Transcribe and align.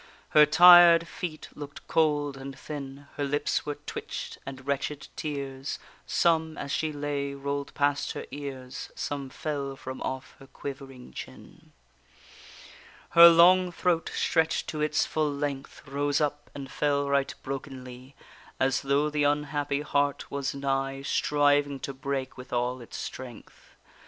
Her 0.29 0.47
tired 0.47 1.07
feet 1.07 1.49
look'd 1.53 1.87
cold 1.87 2.35
and 2.35 2.57
thin, 2.57 3.05
Her 3.17 3.23
lips 3.23 3.67
were 3.67 3.75
twitch'd, 3.75 4.39
and 4.47 4.65
wretched 4.65 5.09
tears, 5.15 5.77
Some, 6.07 6.57
as 6.57 6.71
she 6.71 6.91
lay, 6.91 7.35
roll'd 7.35 7.71
past 7.75 8.13
her 8.13 8.25
ears, 8.31 8.89
Some 8.95 9.29
fell 9.29 9.75
from 9.75 10.01
off 10.01 10.33
her 10.39 10.47
quivering 10.47 11.13
chin. 11.13 11.71
Her 13.11 13.29
long 13.29 13.71
throat, 13.71 14.09
stretched 14.11 14.67
to 14.69 14.81
its 14.81 15.05
full 15.05 15.31
length, 15.31 15.85
Rose 15.87 16.19
up 16.19 16.49
and 16.55 16.71
fell 16.71 17.07
right 17.07 17.35
brokenly; 17.43 18.15
As 18.59 18.81
though 18.81 19.11
the 19.11 19.25
unhappy 19.25 19.81
heart 19.81 20.31
was 20.31 20.55
nigh 20.55 21.03
Striving 21.03 21.79
to 21.81 21.93
break 21.93 22.37
with 22.37 22.51
all 22.51 22.81
its 22.81 22.97
strength. 22.97 23.75